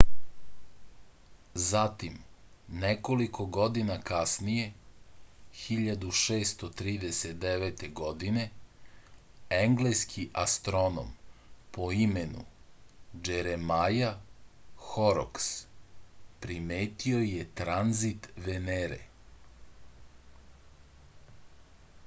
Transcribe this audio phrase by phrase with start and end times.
[1.63, 2.13] zatim
[2.83, 4.63] nekoliko godina kasnije
[5.65, 7.83] 1639.
[7.99, 8.45] godine
[9.59, 11.11] engleski astronom
[11.77, 12.45] po imenu
[13.29, 14.09] džeremaja
[14.87, 15.51] horoks
[16.47, 18.99] primetio je tranzit venere